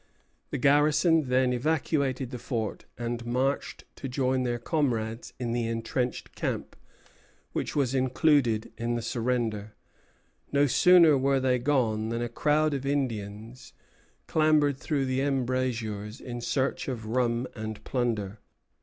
The 0.49 0.57
garrison 0.57 1.29
then 1.29 1.53
evacuated 1.53 2.31
the 2.31 2.39
fort, 2.39 2.85
and 2.97 3.23
marched 3.23 3.83
to 3.97 4.09
join 4.09 4.41
their 4.41 4.57
comrades 4.57 5.33
in 5.37 5.51
the 5.53 5.67
entrenched 5.67 6.33
camp, 6.35 6.75
which 7.53 7.75
was 7.75 7.93
included 7.93 8.73
in 8.79 8.95
the 8.95 9.03
surrender. 9.03 9.75
No 10.51 10.65
sooner 10.65 11.19
were 11.19 11.39
they 11.39 11.59
gone 11.59 12.09
than 12.09 12.23
a 12.23 12.29
crowd 12.29 12.73
of 12.73 12.83
Indians 12.83 13.73
clambered 14.25 14.77
through 14.79 15.05
the 15.05 15.21
embrasures 15.21 16.19
in 16.19 16.41
search 16.41 16.87
of 16.87 17.05
rum 17.05 17.45
and 17.53 17.83
plunder. 17.83 18.39